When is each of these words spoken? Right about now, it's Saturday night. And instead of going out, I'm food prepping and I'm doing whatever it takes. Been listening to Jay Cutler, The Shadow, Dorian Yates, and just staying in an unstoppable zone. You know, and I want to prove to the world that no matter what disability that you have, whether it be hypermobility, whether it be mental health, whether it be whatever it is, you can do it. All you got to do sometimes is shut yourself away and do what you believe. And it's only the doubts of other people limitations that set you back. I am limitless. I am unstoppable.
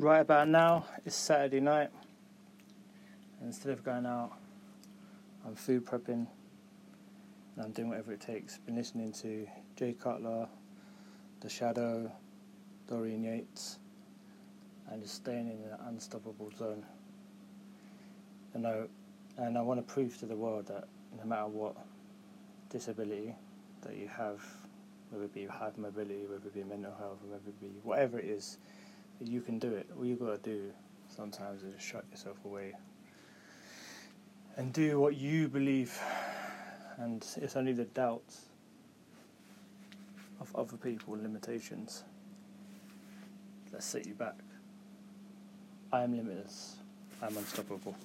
Right 0.00 0.20
about 0.20 0.46
now, 0.46 0.84
it's 1.04 1.16
Saturday 1.16 1.58
night. 1.58 1.88
And 3.40 3.48
instead 3.48 3.72
of 3.72 3.82
going 3.82 4.06
out, 4.06 4.30
I'm 5.44 5.56
food 5.56 5.84
prepping 5.84 6.28
and 7.56 7.64
I'm 7.64 7.72
doing 7.72 7.88
whatever 7.88 8.12
it 8.12 8.20
takes. 8.20 8.58
Been 8.58 8.76
listening 8.76 9.12
to 9.14 9.44
Jay 9.74 9.96
Cutler, 10.00 10.46
The 11.40 11.48
Shadow, 11.48 12.12
Dorian 12.88 13.24
Yates, 13.24 13.80
and 14.88 15.02
just 15.02 15.16
staying 15.16 15.48
in 15.48 15.68
an 15.68 15.78
unstoppable 15.88 16.52
zone. 16.56 16.86
You 18.54 18.60
know, 18.60 18.88
and 19.36 19.58
I 19.58 19.62
want 19.62 19.84
to 19.84 19.92
prove 19.92 20.16
to 20.18 20.26
the 20.26 20.36
world 20.36 20.68
that 20.68 20.86
no 21.18 21.24
matter 21.24 21.48
what 21.48 21.74
disability 22.70 23.34
that 23.82 23.96
you 23.96 24.06
have, 24.06 24.40
whether 25.10 25.24
it 25.24 25.34
be 25.34 25.46
hypermobility, 25.46 26.28
whether 26.28 26.46
it 26.46 26.54
be 26.54 26.62
mental 26.62 26.94
health, 27.00 27.18
whether 27.24 27.48
it 27.48 27.60
be 27.60 27.72
whatever 27.82 28.20
it 28.20 28.26
is, 28.26 28.58
you 29.20 29.40
can 29.40 29.58
do 29.58 29.72
it. 29.74 29.88
All 29.96 30.04
you 30.04 30.16
got 30.16 30.42
to 30.42 30.50
do 30.50 30.70
sometimes 31.08 31.62
is 31.62 31.80
shut 31.82 32.04
yourself 32.10 32.36
away 32.44 32.74
and 34.56 34.72
do 34.72 35.00
what 35.00 35.16
you 35.16 35.48
believe. 35.48 35.98
And 36.98 37.24
it's 37.36 37.56
only 37.56 37.72
the 37.72 37.84
doubts 37.84 38.46
of 40.40 40.54
other 40.56 40.76
people 40.76 41.16
limitations 41.20 42.04
that 43.72 43.82
set 43.82 44.06
you 44.06 44.14
back. 44.14 44.34
I 45.92 46.02
am 46.02 46.16
limitless. 46.16 46.76
I 47.22 47.26
am 47.26 47.36
unstoppable. 47.36 47.96